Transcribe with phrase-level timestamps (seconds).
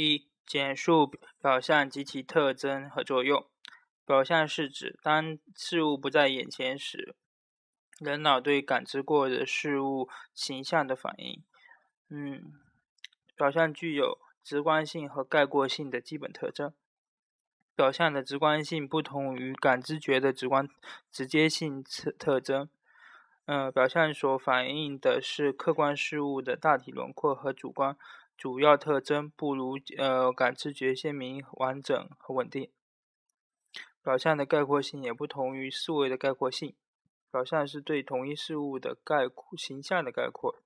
[0.00, 1.10] 一、简述
[1.42, 3.44] 表象及其特征和作用。
[4.06, 7.16] 表象是指当事物不在眼前时，
[7.98, 11.42] 人脑对感知过的事物形象的反应。
[12.08, 12.52] 嗯，
[13.34, 16.72] 表象具有直观性和概括性的基本特征。
[17.74, 20.68] 表象的直观性不同于感知觉的直观
[21.10, 22.68] 直接性特特征。
[23.46, 27.96] 呃，表象所反映的是客观事物的大体轮廓和主观
[28.38, 32.70] 主要特征，不如呃感知觉鲜明、完整和稳定。
[34.00, 36.74] 表象的概括性也不同于思维的概括性。
[37.30, 40.62] 表象是对同一事物的概括形象的概括，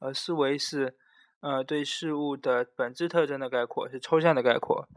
[0.00, 0.96] 而思维是
[1.38, 4.88] 呃对事物的本质特征的概括，是抽象的概括。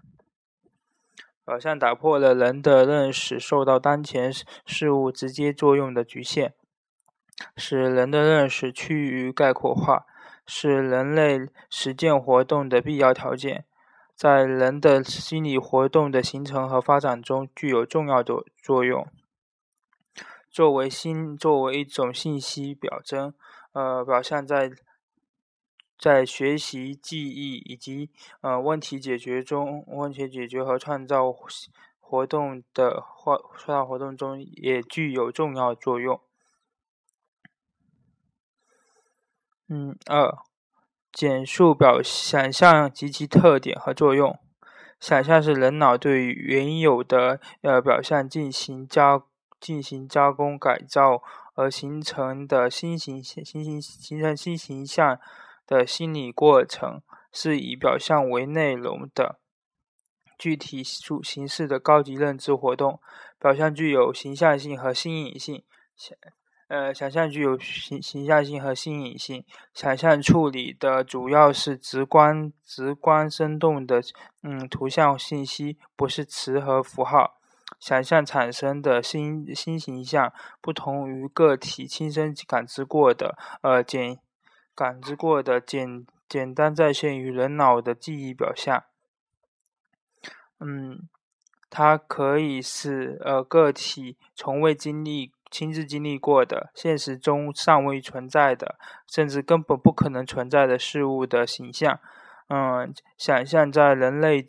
[1.46, 4.34] 表象打破了人的认识受到当前
[4.66, 6.55] 事物直接作用的局限，
[7.55, 10.08] 使人的认识趋于概括化，
[10.45, 13.66] 是人类实践活动的必要条件，
[14.16, 19.07] 在人的心理活动的形成和发展中具有重要的作用。
[20.49, 23.34] 作为新作为一种信息表征，
[23.73, 24.71] 呃，表象在。
[25.98, 28.10] 在学习、记忆以及
[28.41, 31.34] 呃问题解决中，问题解决和创造
[32.01, 36.20] 活动的创创造活动中也具有重要作用。
[39.68, 40.38] 嗯，二，
[41.12, 44.38] 简述表想象及其特点和作用。
[44.99, 49.22] 想象是人脑对原有的呃表象进行加
[49.60, 51.22] 进行加工改造
[51.55, 55.20] 而形成的新形新形形成新形象。
[55.68, 59.40] 的心理过程是以表象为内容的
[60.38, 63.00] 具体形形式的高级认知活动。
[63.40, 65.63] 表象具有形象性和新颖性。
[66.68, 69.44] 呃，想象具有形形象性和新颖性。
[69.74, 74.02] 想象处理的主要是直观、直观、生动的
[74.44, 77.38] 嗯图像信息，不是词和符号。
[77.80, 84.18] 想象产生的新新形象，不同于个体亲身感知过的呃简。
[84.78, 88.84] 感知过的简简单再现于人脑的记忆表象，
[90.59, 91.07] 嗯，
[91.69, 98.75] 它可以是呃个体从未经历、亲自经历过的、现实中尚未存在的，
[99.07, 102.00] 甚至根本不可能存在的事物的形象。
[102.50, 104.47] 嗯，想象在人类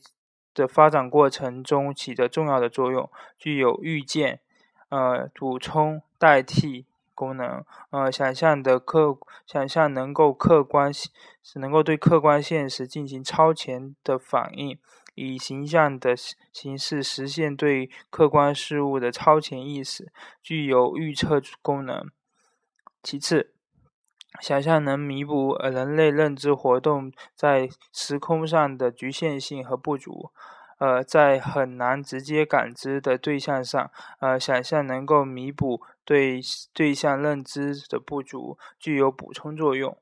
[0.55, 4.41] 的发展过程中起着重要的作用，具有预见、
[4.89, 6.87] 呃补充、代替。
[7.17, 10.93] 功能，呃，想象的客，想象能够客观，
[11.55, 14.78] 能够对客观现实进行超前的反应，
[15.16, 16.15] 以形象的
[16.53, 22.09] 形式实现对客观事物的超前意识，具有预测功能。
[23.03, 23.53] 其次，
[24.41, 30.31] 想象能弥补人类认知活动在时空上的局限性和不足。
[30.78, 33.91] 呃，在很难直接感知的对象上，
[34.21, 36.38] 呃，想象能够弥补对
[36.75, 39.97] 对象认知的不足，具有补充作用。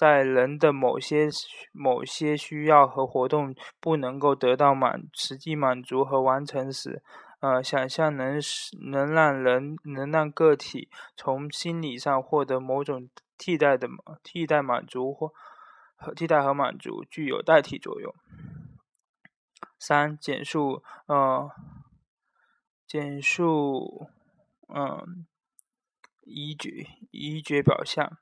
[0.00, 1.28] 在人的某些
[1.72, 7.02] 某些需要和活动不能够得到满实际满足和完成时，
[7.40, 13.90] 呃，想象能使能让人能让个体从心理上获得某种替代的
[14.22, 15.34] 替代满足或
[15.96, 18.14] 和替代和满足，具有代替作用。
[19.78, 21.50] 三、简述，呃，
[22.86, 24.08] 简述，
[24.74, 25.26] 嗯，
[26.22, 28.16] 移觉移觉表象，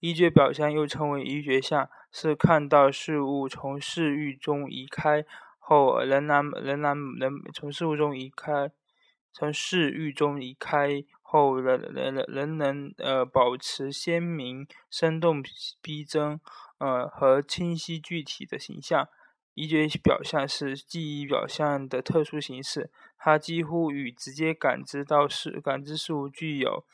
[0.00, 5.24] 移觉表象又称为移觉象，是看到事物从视域中移开
[5.58, 8.70] 后，仍然仍然能从事物中移开，
[9.32, 15.42] 从视域中移开后，仍仍仍仍能呃保持鲜明、生动、
[15.82, 16.40] 逼真，
[16.78, 19.08] 呃和清晰具体的形象。
[19.54, 26.84] 移觉表象是记忆表象的特殊形式，它几乎与直接感知到事感知事物具有，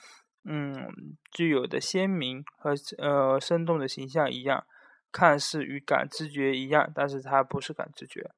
[0.48, 4.64] 嗯，具有的鲜明和呃生动的形象一样，
[5.10, 8.30] 看似与感知觉一样，但是它不是感知觉。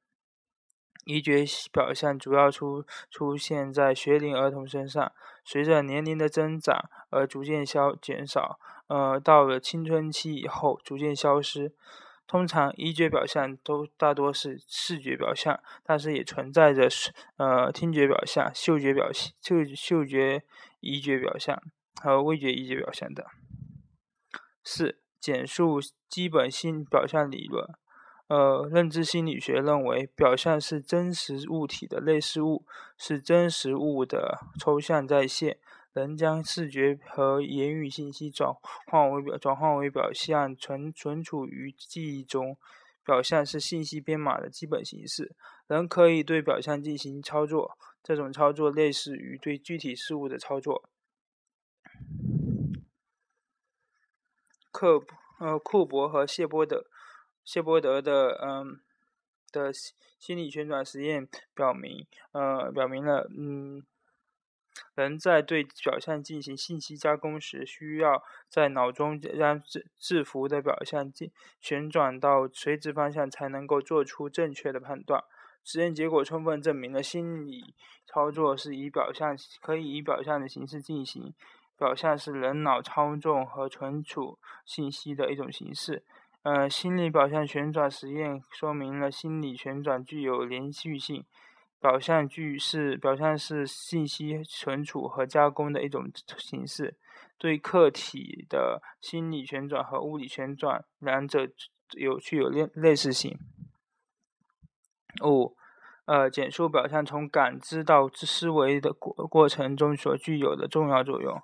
[1.05, 5.11] 移觉表象主要出出现在学龄儿童身上，
[5.45, 11.73] 随着年龄的增长而逐渐消减少，呃，到了青春期以后逐渐消失。
[12.27, 16.87] 通常，移觉表象都大多是视觉表象，但是也存在着
[17.37, 20.43] 呃听觉表象、嗅觉表现、嗅嗅觉
[20.79, 21.59] 移觉表象
[22.01, 23.25] 和味觉移觉表象等。
[24.63, 27.65] 四、简述基本性表象理论。
[28.27, 32.63] 呃，认知心理学认为，表象是真实物体的类似物，
[32.95, 35.57] 是真实物的抽象再现。
[35.93, 38.53] 能将视觉和言语信息转
[38.85, 42.55] 换为表转换为表象，存存储于记忆中。
[43.03, 45.35] 表象是信息编码的基本形式。
[45.65, 50.87] 人可以对表象进行操作，这种操作类似于对具体事物的操作。
[54.71, 55.03] 克
[55.39, 56.85] 呃库伯和谢波德
[57.43, 58.79] 谢波德的嗯
[59.51, 59.71] 的
[60.19, 63.83] 心理旋转实验表明，呃表明了嗯。
[64.95, 75.23] 人在对表象进行信息加工时，需要在脑中将字字符的表象进旋转到垂直方向，才能够做出正确的判断。
[75.65, 77.73] 实验结果充分证明了心理
[78.05, 81.33] 操作是以表象可以以表象的形式进行。
[81.79, 86.03] 表象是人脑操纵和存储信息的一种形式。
[86.43, 91.25] 呃，心理表象旋转实验说明了心理旋转具有连续性。
[91.81, 96.97] 表象具是表象是信息存储和加工的一种形式，
[97.37, 101.47] 对客体的心理旋转和物理旋转两者
[101.93, 103.39] 有具有类类似性。
[105.23, 105.55] 五，
[106.03, 111.41] 呃，简述表象从感知到思维的过过程中所具有的重要作用。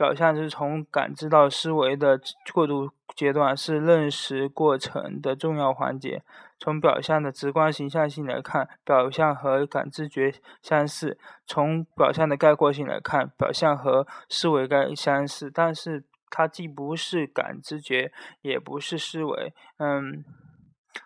[0.00, 2.18] 表象是从感知到思维的
[2.54, 6.22] 过渡阶段，是认识过程的重要环节。
[6.58, 10.32] 从表象的直观形象性来看，表象和感知觉
[10.62, 15.50] 相似；从表象的概括性来看，表象和思维概相似。
[15.50, 18.10] 但是它既不是感知觉，
[18.40, 20.24] 也不是思维，嗯，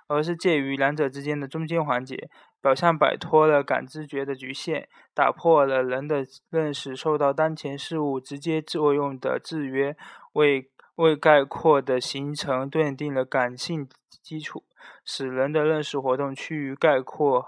[0.06, 2.30] 而是介于两者之间的中间环节。
[2.64, 9.94] 表象摆脱了感知觉的局限，打破了人的认识受到当前事物直接作用的制约，
[10.32, 13.86] 为为概括的形成奠定了感性
[14.22, 14.64] 基础，
[15.04, 17.46] 使人的认识活动趋于概括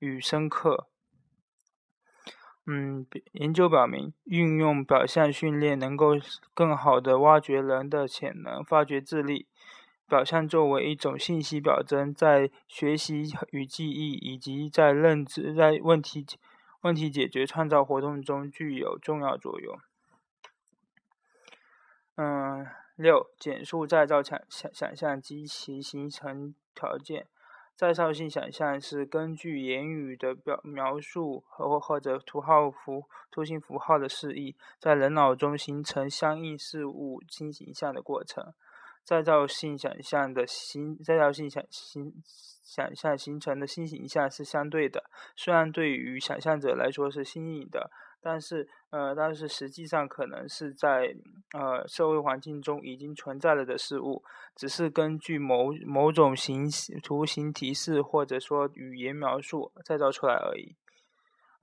[0.00, 0.88] 与深刻。
[2.66, 6.14] 嗯，研究表明，运用表象训练能够
[6.52, 9.46] 更好地挖掘人的潜能，发掘智力。
[10.08, 16.24] 表象作为一种信息表征，在学习与记忆以及在认知、在问题
[16.82, 19.78] 问题解决创造活动中具有重要作用。
[22.14, 27.26] 嗯，六，简述再造想想想象及其形成条件。
[27.74, 38.54] 再造性想象是根据言语的表描述和或者图号符图形符号的示意，在人脑中形成相应事物新形象的过程。
[39.06, 42.12] 再造性想象的新再造性想形
[42.64, 45.04] 想象形成的新形象是相对的，
[45.36, 47.88] 虽然对于想象者来说是新颖的，
[48.20, 51.14] 但是呃，但是实际上可能是在
[51.56, 54.24] 呃社会环境中已经存在了的事物，
[54.56, 56.68] 只是根据某某种形
[57.00, 60.74] 图形提示或者说语言描述再造出来而已。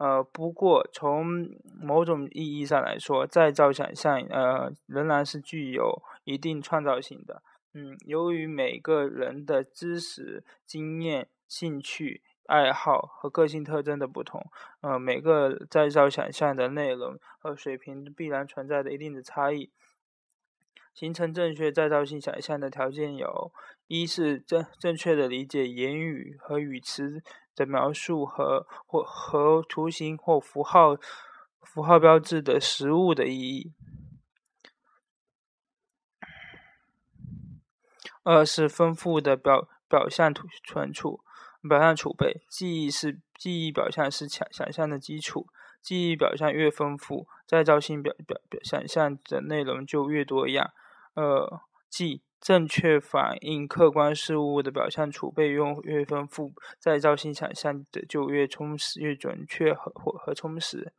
[0.03, 7.41] 呃，不过从某种意义上来说，再造想象呃仍然是具有一定创造性的。
[7.73, 14.45] 嗯，由于每个人的知识、经验、兴趣、爱好和个性特征的不同，
[14.81, 19.71] 呃，每个再造想象的内容和水平必然存在着一定的差异。
[20.93, 23.53] 形成正确再造性想象的条件有：
[23.87, 27.23] 一是正正确的理解言语和语词。
[27.55, 30.97] 的描述和或和图形或符号
[31.61, 33.73] 符号标志的实物的意义。
[38.23, 41.21] 二是丰富的表表象存储
[41.67, 42.45] 表象储备。
[42.49, 45.47] 记忆是记忆表象是想想象的基础。
[45.81, 50.71] 记忆表象越丰富，再造性表表表想象的内容就越多样。
[51.15, 52.23] 呃，记。
[52.43, 60.91] 正确反映客观事物的表象储备用越丰富，再造性想象的就越充实、越准确和和和充实。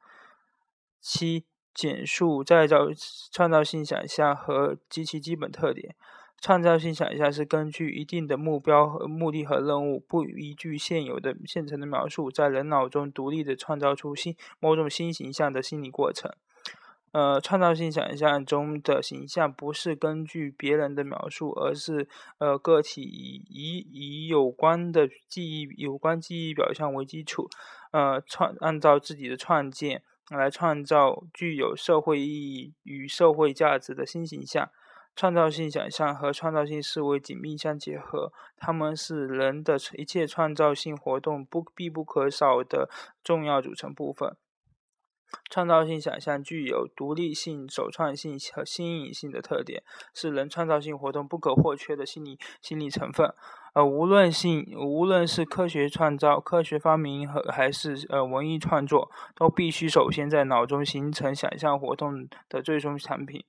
[1.02, 2.88] 七、简述再造
[3.30, 5.94] 创造性想象和及其基本特点。
[6.40, 16.34] 创造性想象是根据一定的目标和目的和任务，不依据现有的现成的描述，在人脑中独立的创造出新某种新形象的心理过程。
[17.14, 27.48] 呃，创造性想象中的形象不是根据别人的描述，而是呃个体以以以有关的记忆、有关记忆表象为基础，
[27.92, 34.68] 呃创按照自己的创建来创造具有社会意义与社会价值的新形象。
[35.16, 42.90] 创造性想象和创造性思维紧密相结合，它们是人的一切创造性活动不必不可少的
[43.22, 44.36] 重要组成部分。
[45.50, 53.32] 创造性想象具有独立性、首创性和新颖性的特点，是人创造性活动不可或缺的心理心理成分。
[53.74, 63.44] 呃，无论性，无论是科学创造、科学发明和还是呃文艺创作，都必须首先在脑中形成想象活动的最终产品。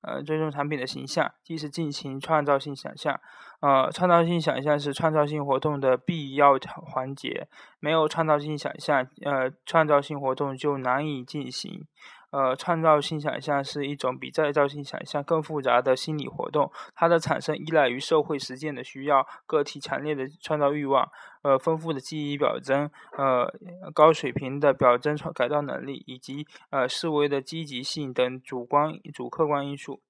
[0.00, 3.20] 呃，尊重产品的形象，即是进行创造性想象。
[3.60, 7.48] 呃，创造性想象是创造性活动的必要环节。
[7.80, 11.84] 没有创造性想象，呃，创造性活动就难以进行。
[12.30, 21.10] 呃，创造性想象是一种比再造性想象更复杂的心理活动，它的产生依赖于社会实践的需要、个体强烈的创造欲望、
[21.42, 23.50] 呃丰富的记忆表征、呃
[23.94, 30.02] 高水平的表征改造能力以及呃思维的积极性等主观主客观因素。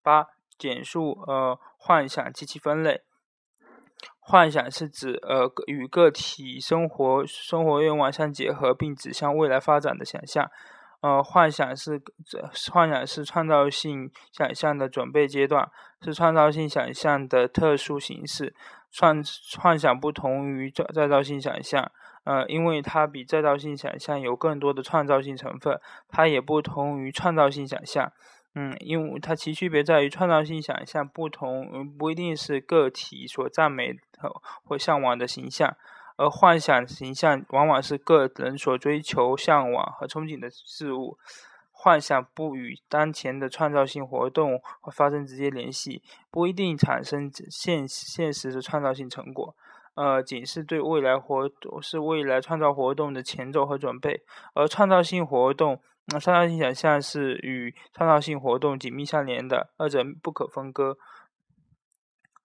[0.00, 3.02] 八、简述呃幻想及其分类。
[4.20, 10.50] 幻想是指呃与个体生活生活愿望相结合并指向未来发展的想象。
[11.04, 12.00] 呃，幻想是
[12.72, 15.70] 幻想是创造性想象的准备阶段，
[16.00, 18.54] 是创造性想象的特殊形式。
[18.90, 19.22] 创
[19.60, 21.92] 幻想不同于再再造性想象，
[22.24, 25.78] 呃，因为它比再造性想象有更多的创造性成分。
[26.08, 28.10] 它也不同于创造性想象，
[28.54, 33.94] 嗯，因为它其区别在于创造性想象不同，不一定是个体所赞美
[34.64, 35.76] 或向往的形象。
[36.16, 41.18] 而幻想形象往往是个人所追求、向往和憧憬的事物。
[41.76, 49.54] 幻想不与当前的创造性活动发生直接联系，不一定产生现现实的创造性成果。
[49.94, 51.50] 呃，仅是对未来活
[51.82, 54.22] 是未来创造活动的前奏和准备。
[54.54, 60.96] 而创造性活动，那创造性想象是与创造性活动紧密相连的，二者不可分割。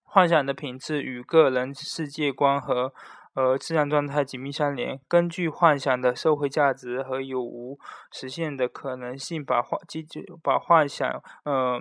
[0.03, 2.93] 幻想的品质与个人世界观和。
[3.33, 4.99] 和自然状态紧密相连。
[5.07, 7.79] 根据幻想的社会价值和有无
[8.11, 11.79] 实现的可能性，把幻积极把幻想，嗯，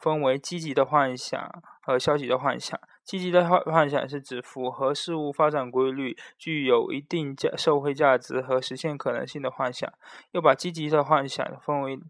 [0.00, 2.78] 分为积极的幻想和消极的幻想。
[3.04, 9.88] 积极的幻幻想是指符合事物发展规律、具有一定价社会价值和实现可能性的幻想。
[10.32, 12.00] 又把积极的幻想分为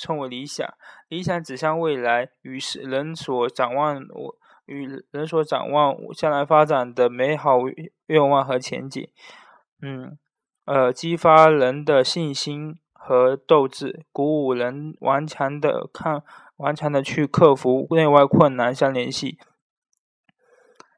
[0.00, 0.68] 称为理想。
[1.08, 4.36] 理想指向未来，与是人所展望我。
[4.66, 7.58] 与人所展望将来发展的美好
[8.06, 9.08] 愿望和前景，
[9.82, 10.18] 嗯，
[10.64, 16.22] 呃，激发人的信心和斗志，鼓舞人顽强的抗
[16.56, 19.38] 顽强的去克服内外困难相联系。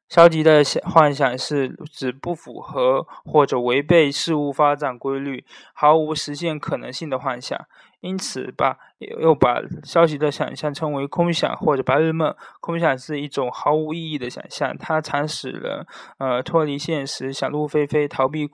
[0.09, 5.45] 消极的幻想是指不符合或者违背事物发展规律、
[5.75, 7.59] 毫无实现可能性的幻想。
[8.01, 12.37] 因此，把又把消极的想象称为空想或者白日梦。
[12.61, 15.87] 空想是一种毫无意义的想象，它常使人
[16.19, 18.49] 呃脱离现实，想入非非，逃避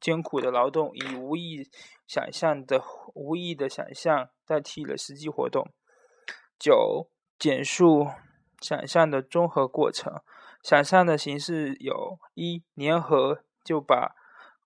[0.00, 1.68] 艰苦的劳动，以无意
[2.06, 2.82] 想象的
[3.14, 5.70] 无意的想象代替了实际活动。
[6.58, 8.06] 九、简述
[8.60, 10.20] 想象的综合过程。
[10.62, 14.14] 想象的形式有：一、联合，就把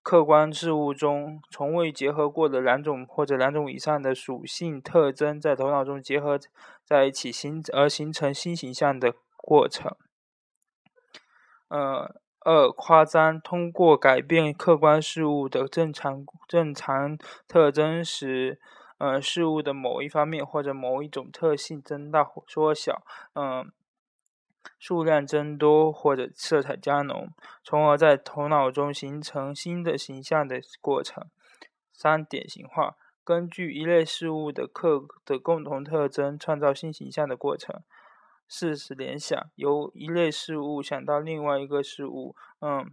[0.01, 6.39] 客观事物中从未结合过的两种或者两种以上的属性特征在头脑中结合
[6.83, 9.95] 在一起，形而形成新形象的过程。
[11.67, 18.59] 呃，二、夸张，通过改变客观事物的正常正常特征，使
[18.97, 23.03] 呃事物的某一方面或者某一种特性增大或缩小。
[23.35, 23.71] 嗯。
[24.77, 27.29] 数量增多或者色彩加浓，
[27.63, 31.25] 从而在头脑中形成新的形象的过程。
[31.91, 37.81] 三、典型化，根据一类事物的客的共同特征创造新形象的过程。
[38.47, 42.89] 四是联想，由一类事物想到另外一个事物，嗯，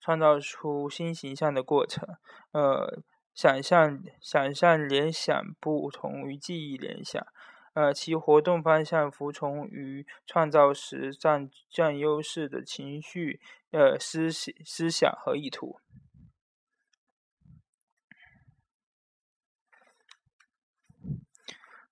[0.00, 2.08] 创造出新形象的过程。
[2.50, 7.24] 呃，想象想象联想不同于记忆联想。
[7.72, 15.78] 呃，其活动方向服从于创造时占占优势的情绪、呃思思思想和意图。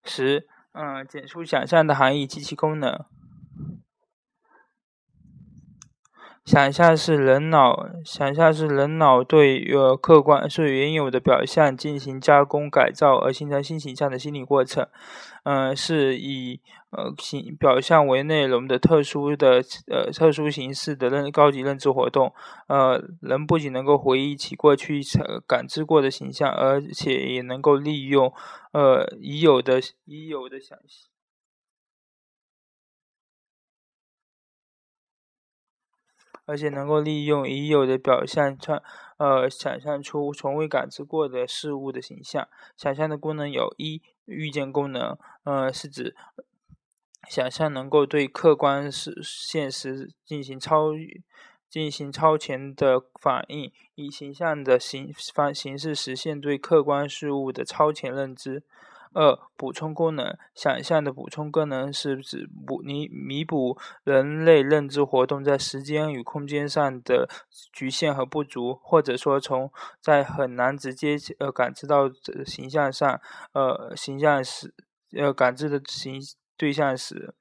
[0.05, 3.05] 十，嗯，简述想象的含义及其功能。
[6.49, 14.89] 想象是人脑，想象是人脑对呃客观是原有的表象进行加工改造而形成新形象的心理过程，
[15.45, 19.63] 嗯，是以呃形表象为内容的特殊的
[19.93, 22.33] 呃特殊形式的认高级认知活动，
[22.67, 25.03] 呃，人不仅能够回忆起过去
[25.47, 28.33] 感知过的形象，而且也能够利用
[28.73, 30.79] 呃已有的已有的想
[36.49, 38.83] 而且能够利用已有的表象创，
[39.19, 42.49] 呃，想象出从未感知过的事物的形象。
[42.75, 46.17] 想象的功能有：一、预见功能，呃，是指
[47.29, 50.93] 想象能够对客观事现实进行超
[51.69, 58.63] 进行超前的反应，以形象的形方形式实现对客观事物的超前认知。
[59.19, 67.29] 二、补充功能，想象的补充功能是指补弥弥补人类认知活动在时间与空间上的
[67.73, 72.09] 局限和不足，或者说从在很难直接呃感知到
[72.47, 73.21] 形象上
[73.55, 74.73] 呃形象时
[75.17, 76.21] 呃感知的形
[76.57, 77.35] 对象时，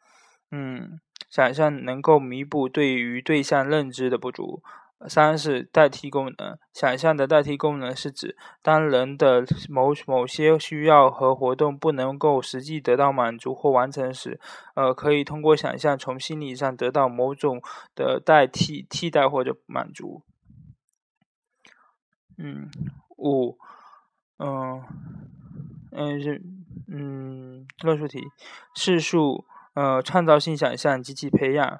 [0.50, 4.64] 嗯，想象能够弥补对于对象认知的不足。
[5.08, 14.40] 三是代替功能，想象的代替功能是指当人的某某些需要和活动不能够实际得到满足或完成时，
[14.74, 17.62] 呃，可以通过想象从心理上得到某种
[17.94, 20.24] 的代替、替代或者满足。
[22.38, 22.70] 嗯，
[23.18, 23.58] 五，
[24.40, 24.84] 嗯，
[25.92, 26.42] 嗯是，
[26.88, 28.22] 嗯，论述题，
[28.76, 31.80] 示数，呃，创造性想象及其培养。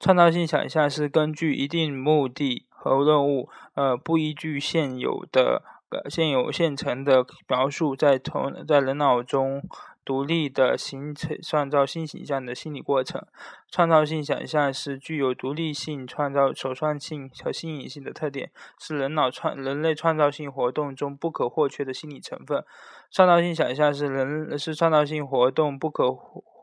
[0.00, 5.62] 创造性想象是根据一定目的和任务，呃，不依据现有的、
[6.08, 9.62] 现有现成的描述，在头在人脑中。
[10.04, 13.24] 独立的形成、创造新形象的心理过程。
[13.70, 22.64] 创造性想象是具有独立性、创造首创性和新颖性的特点，是人脑创人类创造性活动中不可或缺的心理成分。
[23.10, 26.16] 创造性想象是人是创造性活动不可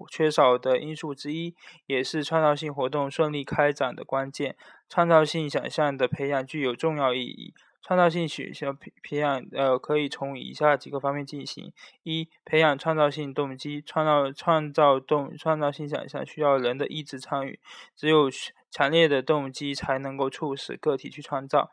[0.10, 4.56] 缺少的因素之一，也是创造性活动顺利开展的关键。
[4.90, 7.54] 创造性想象的培养具有重要意义。
[7.88, 11.72] 创造性学校培培养，呃，可以从以下几个方面进行：
[12.04, 13.82] 一、培养创造性动机。
[13.82, 17.62] 创造创造动创造性想象需要人的意志参与，
[17.96, 18.30] 只有
[18.70, 21.72] 强烈的动机才能够促使个体去创造。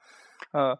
[0.52, 0.78] 呃。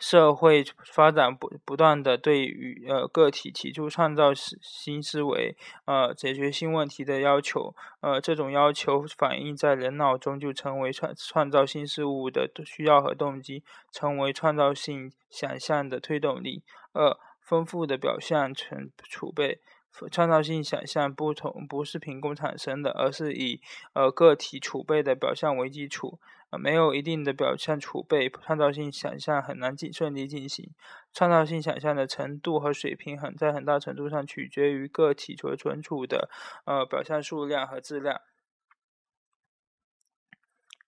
[0.00, 5.54] 社会发展不不断的对于呃个体提出创造新思维，
[5.84, 16.64] 呃解决新问题的要求，呃这种要求反映在人脑中就成为创创造新事物的需要和动机，成为创造性想象的推动力。
[16.92, 19.60] 二丰富的表象存储备。
[20.08, 23.60] 创造性想象不同不是凭空产生的，而是以
[23.92, 26.20] 呃个体储备的表象为基础。
[26.58, 30.70] 没有一定的表象储备，创造性想象很难进顺利进行。
[31.12, 36.28] 创造性想象的程度和水平，很在很大程度上取决于个体所存储的
[36.64, 38.20] 呃表象数量和质量。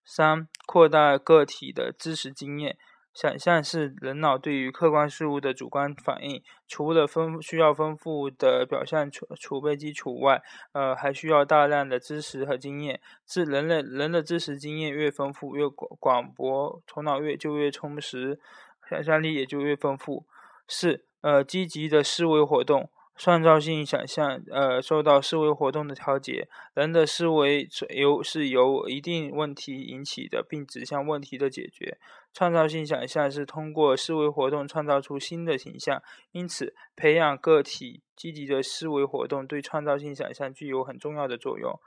[0.05, 2.77] 三、扩大个体的知识经验。
[3.15, 13.01] 想象是人脑对于客观事物的主观反应，除了丰需要丰富的表象储储备基础外，呃，还需要大量的知识和经验。
[13.27, 18.41] 是人类人的知识经验越丰富、越广广博，头脑越就越充实，
[18.89, 20.25] 想象力也就越丰富。
[20.67, 22.89] 四，呃，积极的思维活动。
[23.17, 26.49] 创造性想象，呃，受到思维活动的调节。
[26.75, 31.99] 人的思维由是由一定问题引起的，并指向问题的解决。
[32.33, 41.79] 创造性想象是通过思维活动创造出新的形象，因此培养个体积极的思维活动对创造性想象具有很重要的作用。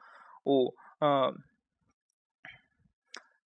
[0.43, 1.33] 五，呃，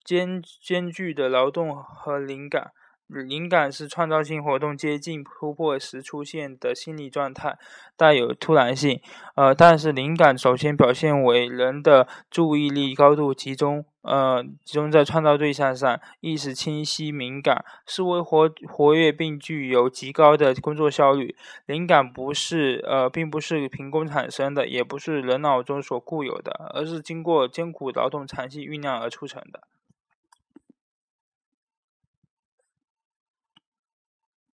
[0.03, 2.71] 艰艰巨的劳动和灵感。
[3.09, 7.57] 灵感是创造性活动接近突破时出现的心理状态，
[7.97, 9.01] 带有突然性。
[9.35, 21.35] 呃，但是灵感首先表现为人的注意力高度集中，呃，集中在创造对象上，意识清晰敏感，思维活活跃并具有极高的工作效率。
[21.65, 29.63] 灵感不是呃，并不是凭空产生的，也不是人脑中所固有的，而是经过艰苦劳动长期酝酿而促成的。